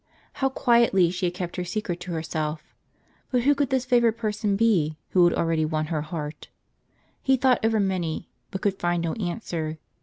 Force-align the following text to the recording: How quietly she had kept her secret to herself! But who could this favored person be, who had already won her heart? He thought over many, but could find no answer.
How 0.41 0.49
quietly 0.49 1.11
she 1.11 1.27
had 1.27 1.35
kept 1.35 1.57
her 1.57 1.63
secret 1.63 1.99
to 1.99 2.11
herself! 2.11 2.73
But 3.29 3.43
who 3.43 3.53
could 3.53 3.69
this 3.69 3.85
favored 3.85 4.17
person 4.17 4.55
be, 4.55 4.97
who 5.09 5.23
had 5.25 5.33
already 5.37 5.63
won 5.63 5.85
her 5.93 6.01
heart? 6.01 6.47
He 7.21 7.37
thought 7.37 7.63
over 7.63 7.79
many, 7.79 8.27
but 8.49 8.61
could 8.61 8.79
find 8.79 9.03
no 9.03 9.13
answer. 9.13 9.77